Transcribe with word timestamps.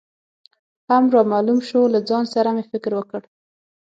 هم 0.89 1.03
رامعلوم 1.15 1.59
شو، 1.69 1.81
له 1.93 1.99
ځان 2.09 2.23
سره 2.33 2.49
مې 2.55 2.63
فکر 2.71 2.91
وکړ. 2.95 3.21